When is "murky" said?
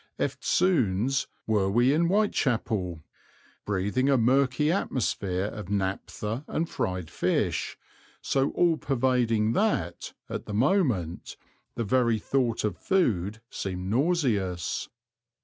4.17-4.71